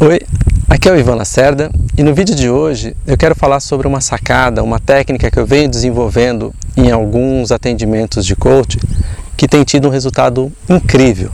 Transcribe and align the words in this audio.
Oi, 0.00 0.18
aqui 0.68 0.88
é 0.88 0.92
o 0.92 0.98
Ivan 0.98 1.14
Lacerda 1.14 1.70
e 1.96 2.02
no 2.02 2.12
vídeo 2.12 2.34
de 2.34 2.50
hoje 2.50 2.96
eu 3.06 3.16
quero 3.16 3.34
falar 3.34 3.60
sobre 3.60 3.86
uma 3.86 4.00
sacada, 4.00 4.60
uma 4.60 4.80
técnica 4.80 5.30
que 5.30 5.38
eu 5.38 5.46
venho 5.46 5.68
desenvolvendo 5.68 6.52
em 6.76 6.90
alguns 6.90 7.52
atendimentos 7.52 8.26
de 8.26 8.34
coach 8.34 8.76
que 9.36 9.46
tem 9.46 9.62
tido 9.62 9.86
um 9.86 9.90
resultado 9.90 10.52
incrível, 10.68 11.30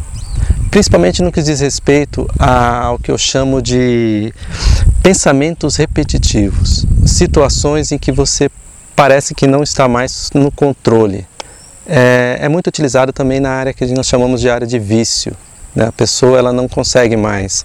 principalmente 0.70 1.22
no 1.22 1.32
que 1.32 1.40
diz 1.40 1.60
respeito 1.60 2.28
ao 2.38 2.98
que 2.98 3.10
eu 3.10 3.16
chamo 3.16 3.62
de 3.62 4.32
pensamentos 5.02 5.76
repetitivos, 5.76 6.84
situações 7.06 7.92
em 7.92 7.98
que 7.98 8.12
você 8.12 8.50
parece 8.94 9.34
que 9.34 9.46
não 9.46 9.62
está 9.62 9.88
mais 9.88 10.30
no 10.34 10.52
controle. 10.52 11.26
É, 11.86 12.38
é 12.42 12.48
muito 12.48 12.66
utilizado 12.66 13.10
também 13.10 13.40
na 13.40 13.50
área 13.50 13.72
que 13.72 13.86
nós 13.86 14.06
chamamos 14.06 14.38
de 14.38 14.50
área 14.50 14.66
de 14.66 14.78
vício. 14.78 15.34
Né? 15.74 15.86
A 15.86 15.92
pessoa 15.92 16.38
ela 16.38 16.52
não 16.52 16.68
consegue 16.68 17.16
mais 17.16 17.64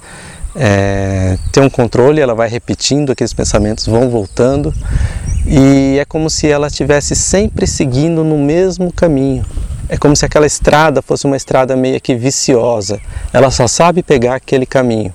é, 0.56 1.38
ter 1.52 1.60
um 1.60 1.70
controle, 1.70 2.22
ela 2.22 2.34
vai 2.34 2.48
repetindo, 2.48 3.12
aqueles 3.12 3.34
pensamentos 3.34 3.86
vão 3.86 4.10
voltando 4.10 4.74
e 5.46 5.98
é 6.00 6.06
como 6.06 6.30
se 6.30 6.48
ela 6.48 6.68
estivesse 6.68 7.16
sempre 7.16 7.68
seguindo 7.68 8.24
no 8.24 8.38
mesmo 8.38 8.92
caminho. 8.92 9.46
É 9.88 9.98
como 9.98 10.16
se 10.16 10.26
aquela 10.26 10.48
estrada 10.48 11.02
fosse 11.02 11.26
uma 11.26 11.38
estrada 11.38 11.76
meio 11.76 12.02
que 12.02 12.16
viciosa, 12.16 13.00
ela 13.32 13.52
só 13.52 13.68
sabe 13.68 14.02
pegar 14.02 14.36
aquele 14.36 14.66
caminho. 14.66 15.14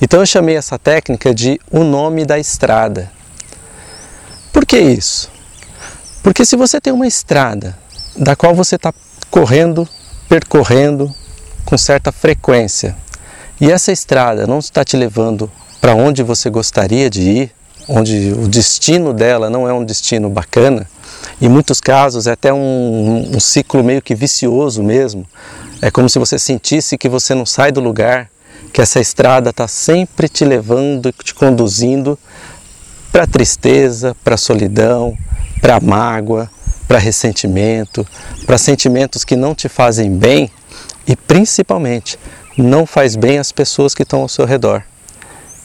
Então 0.00 0.18
eu 0.18 0.26
chamei 0.26 0.56
essa 0.56 0.78
técnica 0.78 1.32
de 1.32 1.60
o 1.70 1.84
nome 1.84 2.24
da 2.24 2.38
estrada. 2.38 3.08
Por 4.52 4.66
que 4.66 4.78
isso? 4.78 5.30
Porque 6.22 6.44
se 6.44 6.56
você 6.56 6.80
tem 6.80 6.92
uma 6.92 7.06
estrada 7.06 7.78
da 8.16 8.34
qual 8.34 8.54
você 8.54 8.74
está 8.74 8.92
correndo, 9.30 9.88
percorrendo 10.28 11.14
com 11.64 11.78
certa 11.78 12.10
frequência, 12.10 12.96
e 13.62 13.70
essa 13.70 13.92
estrada 13.92 14.44
não 14.44 14.58
está 14.58 14.84
te 14.84 14.96
levando 14.96 15.48
para 15.80 15.94
onde 15.94 16.20
você 16.24 16.50
gostaria 16.50 17.08
de 17.08 17.22
ir, 17.22 17.52
onde 17.88 18.32
o 18.36 18.48
destino 18.48 19.12
dela 19.12 19.48
não 19.48 19.68
é 19.68 19.72
um 19.72 19.84
destino 19.84 20.28
bacana, 20.28 20.90
em 21.40 21.48
muitos 21.48 21.80
casos 21.80 22.26
é 22.26 22.32
até 22.32 22.52
um, 22.52 23.30
um 23.32 23.38
ciclo 23.38 23.84
meio 23.84 24.02
que 24.02 24.16
vicioso 24.16 24.82
mesmo. 24.82 25.24
É 25.80 25.92
como 25.92 26.08
se 26.08 26.18
você 26.18 26.40
sentisse 26.40 26.98
que 26.98 27.08
você 27.08 27.36
não 27.36 27.46
sai 27.46 27.70
do 27.70 27.80
lugar, 27.80 28.28
que 28.72 28.82
essa 28.82 28.98
estrada 28.98 29.50
está 29.50 29.68
sempre 29.68 30.28
te 30.28 30.44
levando 30.44 31.12
te 31.12 31.32
conduzindo 31.32 32.18
para 33.12 33.28
tristeza, 33.28 34.16
para 34.24 34.36
solidão, 34.36 35.16
para 35.60 35.78
mágoa, 35.78 36.50
para 36.88 36.98
ressentimento, 36.98 38.04
para 38.44 38.58
sentimentos 38.58 39.22
que 39.22 39.36
não 39.36 39.54
te 39.54 39.68
fazem 39.68 40.12
bem 40.12 40.50
e 41.06 41.14
principalmente 41.14 42.18
não 42.56 42.86
faz 42.86 43.16
bem 43.16 43.38
às 43.38 43.52
pessoas 43.52 43.94
que 43.94 44.02
estão 44.02 44.20
ao 44.20 44.28
seu 44.28 44.44
redor. 44.44 44.82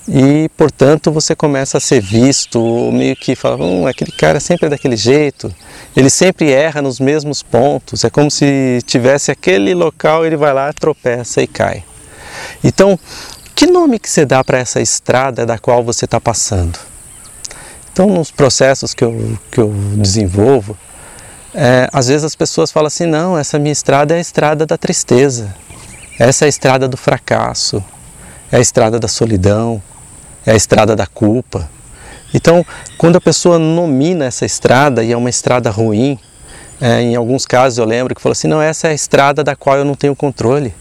E, 0.08 0.50
portanto, 0.56 1.12
você 1.12 1.36
começa 1.36 1.78
a 1.78 1.82
ser 1.82 2.00
visto, 2.00 2.60
meio 2.94 3.14
que 3.16 3.36
fala, 3.36 3.58
hum, 3.58 3.86
aquele 3.86 4.12
cara 4.12 4.40
sempre 4.40 4.68
é 4.68 4.70
daquele 4.70 4.96
jeito, 4.96 5.54
ele 5.96 6.10
sempre 6.10 6.50
erra 6.50 6.82
nos 6.82 6.98
mesmos 6.98 7.44
pontos, 7.44 8.06
é 8.06 8.10
como 8.10 8.32
se 8.32 8.80
tivesse 8.86 9.32
aquele 9.32 9.74
local, 9.74 10.26
ele 10.26 10.38
vai 10.38 10.54
lá, 10.54 10.72
tropeça 10.72 11.42
e 11.42 11.48
cai. 11.48 11.84
Então, 12.64 12.98
que 13.54 13.68
nome 13.68 14.00
que 14.00 14.10
você 14.10 14.26
dá 14.26 14.42
para 14.44 14.60
essa 14.60 14.80
estrada 14.80 15.46
da 15.46 15.58
qual 15.58 15.84
você 15.84 16.06
está 16.06 16.22
passando? 16.22 16.80
Então, 17.92 18.08
nos 18.08 18.32
processos 18.32 18.94
que 18.94 19.04
eu, 19.04 19.38
que 19.52 19.60
eu 19.60 19.74
desenvolvo, 19.96 20.78
é, 21.54 21.90
às 21.92 22.08
vezes 22.08 22.24
as 22.24 22.36
pessoas 22.36 22.72
falam 22.72 22.88
assim, 22.88 23.08
não, 23.08 23.38
essa 23.38 23.60
minha 23.60 23.74
estrada 23.74 24.14
é 24.14 24.20
a 24.20 24.22
estrada 24.22 24.66
da 24.66 24.78
tristeza, 24.78 25.54
essa 26.20 26.46
é 26.46 26.48
a 26.48 26.50
estrada 26.50 26.88
do 26.88 26.98
fracasso, 26.98 27.84
é 28.52 28.58
a 28.58 28.60
estrada 28.60 29.00
da 29.00 29.08
solidão, 29.08 29.82
é 30.46 30.52
a 30.52 30.56
estrada 30.56 30.96
da 30.96 31.06
culpa. 31.06 31.70
Então, 32.34 32.66
quando 32.98 33.18
a 33.18 33.22
pessoa 33.22 33.60
nomina 33.60 34.26
essa 34.26 34.46
estrada 34.46 35.04
e 35.04 35.12
é 35.12 35.18
uma 35.18 35.30
estrada 35.30 35.70
ruim, 35.70 36.20
é, 36.82 37.02
em 37.02 37.16
alguns 37.16 37.46
casos 37.46 37.78
eu 37.78 37.86
lembro 37.86 38.16
que 38.16 38.22
falou 38.22 38.34
assim: 38.34 38.48
não, 38.48 38.62
essa 38.62 38.88
é 38.88 38.92
a 38.92 38.94
estrada 38.94 39.44
da 39.44 39.56
qual 39.56 39.78
eu 39.78 39.86
não 39.86 39.96
tenho 39.96 40.16
controle. 40.16 40.74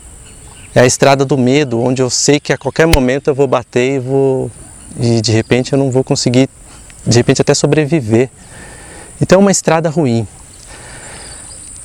É 0.74 0.80
a 0.80 0.86
estrada 0.86 1.24
do 1.24 1.38
medo, 1.38 1.80
onde 1.80 2.02
eu 2.02 2.10
sei 2.10 2.38
que 2.38 2.52
a 2.52 2.58
qualquer 2.58 2.86
momento 2.86 3.28
eu 3.28 3.34
vou 3.34 3.46
bater 3.46 3.96
e 3.96 3.98
vou. 3.98 4.50
e 4.98 5.20
de 5.20 5.32
repente 5.32 5.72
eu 5.72 5.78
não 5.78 5.90
vou 5.90 6.04
conseguir, 6.04 6.48
de 7.06 7.16
repente 7.16 7.40
até 7.40 7.54
sobreviver. 7.54 8.30
Então 9.20 9.38
é 9.38 9.40
uma 9.40 9.50
estrada 9.50 9.88
ruim. 9.88 10.26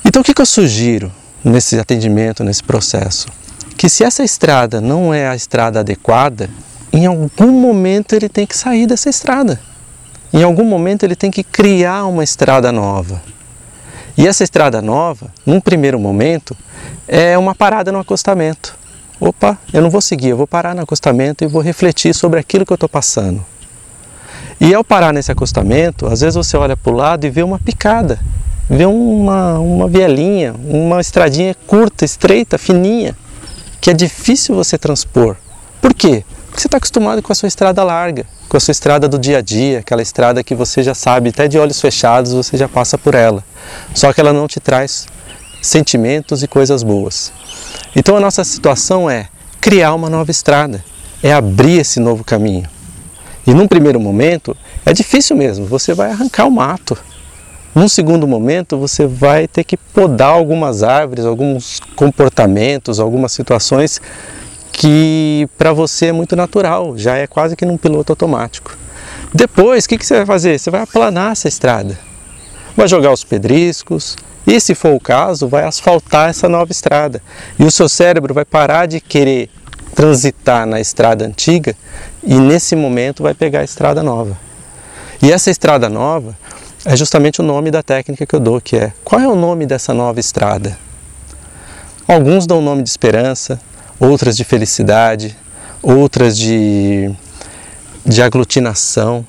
Então 0.04 0.20
o 0.20 0.24
que, 0.24 0.34
que 0.34 0.42
eu 0.42 0.46
sugiro 0.46 1.10
nesse 1.42 1.78
atendimento, 1.78 2.44
nesse 2.44 2.62
processo? 2.62 3.28
Que 3.82 3.88
se 3.88 4.04
essa 4.04 4.22
estrada 4.22 4.80
não 4.80 5.12
é 5.12 5.26
a 5.26 5.34
estrada 5.34 5.80
adequada, 5.80 6.48
em 6.92 7.04
algum 7.04 7.50
momento 7.50 8.14
ele 8.14 8.28
tem 8.28 8.46
que 8.46 8.56
sair 8.56 8.86
dessa 8.86 9.10
estrada. 9.10 9.58
Em 10.32 10.40
algum 10.44 10.64
momento 10.64 11.02
ele 11.02 11.16
tem 11.16 11.32
que 11.32 11.42
criar 11.42 12.04
uma 12.04 12.22
estrada 12.22 12.70
nova. 12.70 13.20
E 14.16 14.28
essa 14.28 14.44
estrada 14.44 14.80
nova, 14.80 15.32
num 15.44 15.60
primeiro 15.60 15.98
momento, 15.98 16.56
é 17.08 17.36
uma 17.36 17.56
parada 17.56 17.90
no 17.90 17.98
acostamento. 17.98 18.78
Opa, 19.18 19.58
eu 19.72 19.82
não 19.82 19.90
vou 19.90 20.00
seguir, 20.00 20.28
eu 20.28 20.36
vou 20.36 20.46
parar 20.46 20.76
no 20.76 20.82
acostamento 20.82 21.42
e 21.42 21.48
vou 21.48 21.60
refletir 21.60 22.14
sobre 22.14 22.38
aquilo 22.38 22.64
que 22.64 22.72
eu 22.72 22.76
estou 22.76 22.88
passando. 22.88 23.44
E 24.60 24.72
ao 24.72 24.84
parar 24.84 25.12
nesse 25.12 25.32
acostamento, 25.32 26.06
às 26.06 26.20
vezes 26.20 26.36
você 26.36 26.56
olha 26.56 26.76
para 26.76 26.92
o 26.92 26.94
lado 26.94 27.26
e 27.26 27.30
vê 27.30 27.42
uma 27.42 27.58
picada, 27.58 28.20
vê 28.70 28.86
uma, 28.86 29.58
uma 29.58 29.88
vielinha, 29.88 30.54
uma 30.68 31.00
estradinha 31.00 31.56
curta, 31.66 32.04
estreita, 32.04 32.56
fininha 32.56 33.16
que 33.82 33.90
é 33.90 33.92
difícil 33.92 34.54
você 34.54 34.78
transpor. 34.78 35.36
Por 35.80 35.92
quê? 35.92 36.24
Porque 36.46 36.60
você 36.60 36.68
está 36.68 36.76
acostumado 36.76 37.20
com 37.20 37.32
a 37.32 37.34
sua 37.34 37.48
estrada 37.48 37.82
larga, 37.82 38.24
com 38.48 38.56
a 38.56 38.60
sua 38.60 38.70
estrada 38.70 39.08
do 39.08 39.18
dia 39.18 39.38
a 39.38 39.40
dia, 39.40 39.80
aquela 39.80 40.00
estrada 40.00 40.44
que 40.44 40.54
você 40.54 40.84
já 40.84 40.94
sabe, 40.94 41.30
até 41.30 41.48
de 41.48 41.58
olhos 41.58 41.80
fechados 41.80 42.32
você 42.32 42.56
já 42.56 42.68
passa 42.68 42.96
por 42.96 43.12
ela. 43.12 43.42
Só 43.92 44.12
que 44.12 44.20
ela 44.20 44.32
não 44.32 44.46
te 44.46 44.60
traz 44.60 45.08
sentimentos 45.60 46.44
e 46.44 46.46
coisas 46.46 46.84
boas. 46.84 47.32
Então 47.96 48.16
a 48.16 48.20
nossa 48.20 48.44
situação 48.44 49.10
é 49.10 49.28
criar 49.60 49.94
uma 49.94 50.08
nova 50.08 50.30
estrada, 50.30 50.84
é 51.20 51.32
abrir 51.32 51.80
esse 51.80 51.98
novo 51.98 52.22
caminho. 52.22 52.68
E 53.44 53.52
num 53.52 53.66
primeiro 53.66 53.98
momento 53.98 54.56
é 54.86 54.92
difícil 54.92 55.34
mesmo, 55.34 55.66
você 55.66 55.92
vai 55.92 56.12
arrancar 56.12 56.46
o 56.46 56.52
mato, 56.52 56.96
num 57.74 57.88
segundo 57.88 58.28
momento, 58.28 58.76
você 58.76 59.06
vai 59.06 59.48
ter 59.48 59.64
que 59.64 59.78
podar 59.78 60.30
algumas 60.30 60.82
árvores, 60.82 61.24
alguns 61.24 61.80
comportamentos, 61.96 63.00
algumas 63.00 63.32
situações 63.32 64.00
que 64.70 65.48
para 65.56 65.72
você 65.72 66.06
é 66.06 66.12
muito 66.12 66.36
natural, 66.36 66.98
já 66.98 67.16
é 67.16 67.26
quase 67.26 67.56
que 67.56 67.64
num 67.64 67.78
piloto 67.78 68.12
automático. 68.12 68.76
Depois, 69.32 69.84
o 69.84 69.88
que, 69.88 69.96
que 69.96 70.04
você 70.04 70.16
vai 70.16 70.26
fazer? 70.26 70.58
Você 70.58 70.70
vai 70.70 70.82
aplanar 70.82 71.32
essa 71.32 71.48
estrada, 71.48 71.98
vai 72.76 72.86
jogar 72.86 73.10
os 73.10 73.24
pedriscos 73.24 74.16
e, 74.46 74.60
se 74.60 74.74
for 74.74 74.94
o 74.94 75.00
caso, 75.00 75.48
vai 75.48 75.64
asfaltar 75.64 76.28
essa 76.28 76.50
nova 76.50 76.70
estrada. 76.72 77.22
E 77.58 77.64
o 77.64 77.70
seu 77.70 77.88
cérebro 77.88 78.34
vai 78.34 78.44
parar 78.44 78.84
de 78.84 79.00
querer 79.00 79.48
transitar 79.94 80.66
na 80.66 80.78
estrada 80.80 81.24
antiga 81.24 81.74
e, 82.22 82.34
nesse 82.34 82.76
momento, 82.76 83.22
vai 83.22 83.32
pegar 83.32 83.60
a 83.60 83.64
estrada 83.64 84.02
nova. 84.02 84.36
E 85.22 85.30
essa 85.30 85.50
estrada 85.50 85.88
nova 85.88 86.36
é 86.84 86.96
justamente 86.96 87.40
o 87.40 87.44
nome 87.44 87.70
da 87.70 87.82
técnica 87.82 88.26
que 88.26 88.34
eu 88.34 88.40
dou, 88.40 88.60
que 88.60 88.76
é 88.76 88.92
qual 89.04 89.20
é 89.20 89.28
o 89.28 89.36
nome 89.36 89.66
dessa 89.66 89.94
nova 89.94 90.18
estrada? 90.18 90.76
Alguns 92.06 92.46
dão 92.46 92.58
o 92.58 92.62
nome 92.62 92.82
de 92.82 92.90
esperança, 92.90 93.60
outras 93.98 94.36
de 94.36 94.44
felicidade, 94.44 95.36
outras 95.80 96.36
de, 96.36 97.10
de 98.04 98.20
aglutinação. 98.20 99.24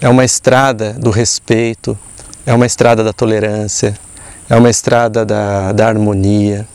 É 0.00 0.08
uma 0.08 0.24
estrada 0.24 0.92
do 0.92 1.10
respeito, 1.10 1.96
é 2.44 2.52
uma 2.52 2.66
estrada 2.66 3.04
da 3.04 3.12
tolerância, 3.12 3.94
é 4.50 4.56
uma 4.56 4.70
estrada 4.70 5.24
da, 5.24 5.72
da 5.72 5.86
harmonia. 5.86 6.66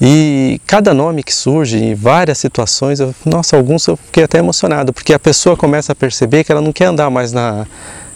E 0.00 0.58
cada 0.66 0.94
nome 0.94 1.22
que 1.22 1.34
surge 1.34 1.76
em 1.76 1.94
várias 1.94 2.38
situações, 2.38 3.00
eu, 3.00 3.14
nossa, 3.26 3.56
alguns 3.56 3.86
eu 3.86 3.98
fiquei 3.98 4.24
até 4.24 4.38
emocionado, 4.38 4.94
porque 4.94 5.12
a 5.12 5.18
pessoa 5.18 5.54
começa 5.56 5.92
a 5.92 5.94
perceber 5.94 6.44
que 6.44 6.50
ela 6.50 6.62
não 6.62 6.72
quer 6.72 6.86
andar 6.86 7.10
mais 7.10 7.32
na, 7.32 7.66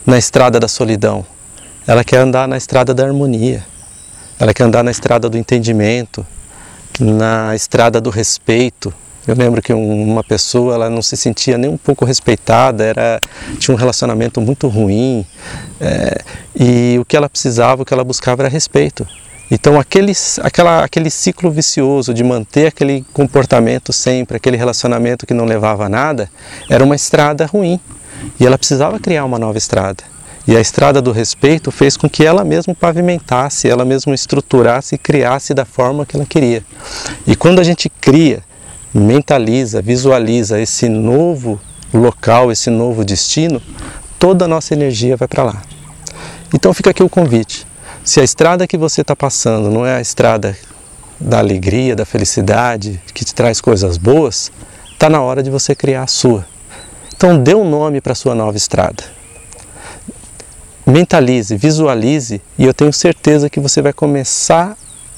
na 0.07 0.17
estrada 0.17 0.59
da 0.59 0.69
solidão, 0.69 1.27
ela 1.87 2.03
quer 2.03 2.19
andar 2.19 2.49
na 2.49 2.57
estrada 2.57 2.95
da 2.95 3.05
harmonia, 3.05 3.65
ela 4.39 4.55
quer 4.55 4.65
andar 4.65 4.83
na 4.83 4.91
estrada 4.91 5.29
do 5.29 5.37
entendimento, 5.37 6.27
na 6.99 7.55
estrada 7.55 8.01
do 8.01 8.11
respeito. 8.11 8.93
Eu 9.27 9.35
lembro 9.35 9.63
que 9.63 9.73
uma 9.73 10.23
pessoa 10.23 10.75
ela 10.75 10.91
não 10.91 11.01
se 11.01 11.17
sentia 11.17 11.57
nem 11.57 11.71
um 11.71 11.79
pouco 11.79 12.05
respeitada, 12.05 12.85
era, 12.85 13.19
tinha 13.59 13.75
um 13.75 13.79
relacionamento 13.79 14.41
muito 14.41 14.69
ruim 14.69 15.25
é, 15.81 16.21
e 16.55 16.99
o 16.99 17.05
que 17.05 17.17
ela 17.17 17.29
precisava, 17.29 17.83
o 17.83 17.85
que 17.87 17.95
ela 17.95 18.05
buscava 18.05 18.43
era 18.43 18.49
respeito. 18.49 19.07
Então 19.51 19.79
aquele, 19.79 20.13
aquela, 20.43 20.85
aquele 20.85 21.11
ciclo 21.11 21.51
vicioso 21.51 22.13
de 22.13 22.25
manter 22.25 22.67
aquele 22.67 23.05
comportamento 23.13 23.93
sempre, 23.93 24.37
aquele 24.37 24.57
relacionamento 24.57 25.27
que 25.27 25.35
não 25.35 25.45
levava 25.45 25.87
a 25.87 25.89
nada, 25.89 26.31
era 26.69 26.83
uma 26.83 26.97
estrada 26.97 27.47
ruim 27.47 27.81
e 28.39 28.47
ela 28.47 28.59
precisava 28.59 28.99
criar 28.99 29.25
uma 29.25 29.39
nova 29.39 29.57
estrada. 29.57 30.14
E 30.47 30.57
a 30.57 30.61
estrada 30.61 31.01
do 31.01 31.11
respeito 31.11 31.71
fez 31.71 31.97
com 31.97 32.09
que 32.09 32.25
ela 32.25 32.45
mesma 32.45 32.75
pavimentasse, 32.75 33.69
ela 33.69 33.85
mesma 33.85 34.15
estruturasse 34.15 34.95
e 34.95 34.99
criasse 34.99 35.55
da 35.55 35.65
forma 35.65 36.05
que 36.05 36.17
ela 36.17 36.27
queria. 36.27 36.63
E 37.27 37.35
quando 37.35 37.61
a 37.61 37.65
gente 37.65 37.89
cria 37.89 38.43
mentaliza, 38.95 39.83
visualiza 39.83 40.61
esse 40.61 40.89
novo 40.89 41.61
local, 41.93 42.53
esse 42.53 42.71
novo 42.71 43.05
destino, 43.05 43.61
toda 44.19 44.45
a 44.45 44.49
nossa 44.49 44.73
energia 44.73 45.17
vai 45.17 45.27
para 45.27 45.43
lá. 45.43 45.63
Então 46.55 46.73
fica 46.73 46.91
aqui 46.91 47.03
o 47.03 47.09
convite. 47.09 47.67
Se 48.05 48.21
a 48.21 48.25
estrada 48.25 48.67
que 48.67 48.77
você 48.77 49.01
está 49.01 49.17
passando 49.17 49.71
não 49.71 49.85
é 49.85 49.97
a 49.97 50.01
estrada 50.01 50.57
da 51.19 51.39
alegria, 51.39 51.97
da 51.97 52.05
felicidade, 52.05 53.01
que 53.13 53.25
te 53.25 53.35
traz 53.35 53.61
coisas 53.61 53.97
boas, 53.97 54.53
está 54.93 55.09
na 55.09 55.21
hora 55.21 55.43
de 55.43 55.51
você 55.51 55.75
criar 55.75 56.03
a 56.03 56.07
sua. 56.07 56.47
Então 57.17 57.39
dê 57.39 57.55
um 57.55 57.69
nome 57.69 58.01
para 58.01 58.13
a 58.13 58.17
sua 58.17 58.35
nova 58.35 58.57
estrada. 58.57 59.03
Mentalize, 60.87 61.57
visualize 61.57 62.43
e 62.59 62.65
eu 62.65 62.75
tenho 62.75 62.93
certeza 62.93 63.49
que 63.49 63.59
você 63.59 63.81
vai 63.81 63.93
começar 63.93 64.77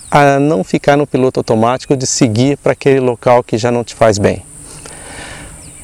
a 0.08 0.38
não 0.38 0.62
ficar 0.62 0.96
no 0.96 1.06
piloto 1.06 1.40
automático 1.40 1.96
de 1.96 2.06
seguir 2.06 2.56
para 2.56 2.72
aquele 2.72 3.00
local 3.00 3.42
que 3.42 3.58
já 3.58 3.72
não 3.72 3.82
te 3.82 3.92
faz 3.92 4.16
bem. 4.16 4.44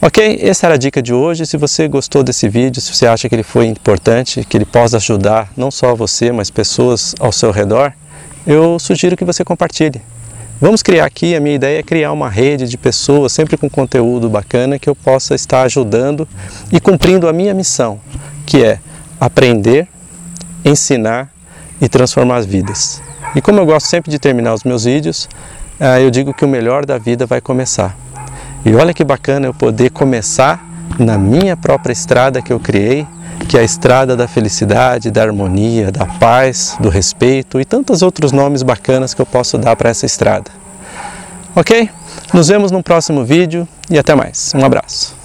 Ok? 0.01 0.39
Essa 0.41 0.67
era 0.67 0.75
a 0.75 0.79
dica 0.79 1.03
de 1.03 1.13
hoje. 1.13 1.47
Se 1.47 1.57
você 1.57 1.89
gostou 1.89 2.23
desse 2.23 2.49
vídeo, 2.49 2.81
se 2.81 2.95
você 2.95 3.09
acha 3.09 3.29
que 3.29 3.35
ele 3.35 3.43
foi 3.43 3.67
importante, 3.67 4.45
que 4.45 4.57
ele 4.57 4.65
possa 4.65 4.99
ajudar 4.99 5.53
não 5.57 5.71
só 5.71 5.97
você, 5.97 6.31
mas 6.31 6.49
pessoas 6.49 7.15
ao 7.19 7.33
seu 7.33 7.51
redor, 7.51 7.93
eu 8.47 8.79
sugiro 8.79 9.17
que 9.17 9.25
você 9.25 9.45
compartilhe. 9.45 10.01
Vamos 10.61 10.81
criar 10.81 11.07
aqui, 11.07 11.35
a 11.35 11.41
minha 11.41 11.57
ideia 11.57 11.81
é 11.81 11.83
criar 11.83 12.13
uma 12.13 12.29
rede 12.29 12.69
de 12.69 12.79
pessoas, 12.79 13.33
sempre 13.33 13.57
com 13.57 13.69
conteúdo 13.69 14.31
bacana, 14.31 14.79
que 14.79 14.89
eu 14.89 14.95
possa 14.95 15.35
estar 15.35 15.63
ajudando 15.63 16.29
e 16.71 16.79
cumprindo 16.79 17.29
a 17.29 17.33
minha 17.33 17.53
missão, 17.53 18.01
que 18.47 18.65
é 18.65 18.79
aprender, 19.23 19.87
ensinar 20.65 21.31
e 21.81 21.89
transformar 21.89 22.39
as 22.39 22.47
vidas. 22.47 23.01
E 23.37 23.41
como 23.41 23.61
eu 23.61 23.67
gosto 23.67 23.87
sempre 23.87 24.11
de 24.11 24.19
terminar 24.19 24.53
os 24.53 24.65
meus 24.65 24.83
vídeos, 24.83 25.29
eh, 25.79 26.03
eu 26.03 26.11
digo 26.11 26.35
que 26.35 26.45
o 26.45 26.49
melhor 26.49 26.85
da 26.85 26.99
vida 26.99 27.25
vai 27.25 27.41
começar. 27.41 27.97
E 28.65 28.75
olha 28.75 28.93
que 28.93 29.05
bacana 29.05 29.47
eu 29.47 29.55
poder 29.55 29.91
começar 29.91 30.67
na 30.99 31.17
minha 31.17 31.57
própria 31.57 31.93
estrada 31.93 32.43
que 32.43 32.53
eu 32.53 32.59
criei, 32.59 33.07
que 33.49 33.57
é 33.57 33.61
a 33.61 33.65
estrada 33.65 34.17
da 34.17 34.27
felicidade, 34.27 35.09
da 35.09 35.23
harmonia, 35.23 35.93
da 35.93 36.05
paz, 36.05 36.77
do 36.81 36.89
respeito 36.89 37.61
e 37.61 37.65
tantos 37.65 38.03
outros 38.03 38.33
nomes 38.33 38.65
bacanas 38.65 39.15
que 39.15 39.23
eu 39.23 39.27
posso 39.27 39.57
dar 39.57 39.77
para 39.77 39.91
essa 39.91 40.05
estrada. 40.05 40.51
Ok? 41.55 41.89
Nos 42.35 42.49
vemos 42.49 42.73
no 42.73 42.83
próximo 42.83 43.25
vídeo 43.25 43.69
e 43.89 43.97
até 43.97 44.17
mais. 44.17 44.53
Um 44.53 44.65
abraço. 44.65 45.22